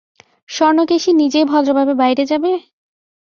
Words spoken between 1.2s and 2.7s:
নিজেই ভদ্রভাবে বাইরে যাবে?